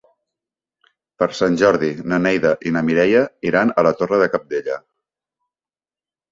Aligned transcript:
Per 1.23 1.27
Sant 1.39 1.57
Jordi 1.63 1.91
na 2.15 2.19
Neida 2.25 2.55
i 2.71 2.75
na 2.79 2.83
Mireia 2.89 3.23
iran 3.53 3.77
a 3.77 3.87
la 3.91 3.95
Torre 4.03 4.23
de 4.25 4.33
Cabdella. 4.35 4.83